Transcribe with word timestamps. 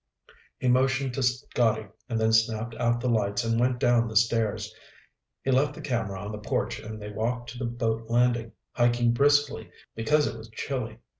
He 0.57 0.67
motioned 0.67 1.13
to 1.13 1.21
Scotty 1.21 1.85
and 2.09 2.19
then 2.19 2.33
snapped 2.33 2.73
out 2.77 2.99
the 2.99 3.07
lights 3.07 3.43
and 3.43 3.59
went 3.59 3.79
down 3.79 4.07
the 4.07 4.15
stairs. 4.15 4.73
He 5.43 5.51
left 5.51 5.75
the 5.75 5.81
camera 5.81 6.19
on 6.25 6.31
the 6.31 6.39
porch 6.39 6.79
and 6.79 6.99
they 6.99 7.11
walked 7.11 7.51
to 7.51 7.59
the 7.59 7.65
boat 7.65 8.09
landing, 8.09 8.53
hiking 8.71 9.13
briskly 9.13 9.69
because 9.93 10.25
it 10.25 10.35
was 10.35 10.49
chilly. 10.49 10.97